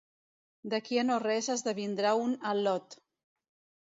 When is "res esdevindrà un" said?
1.25-2.35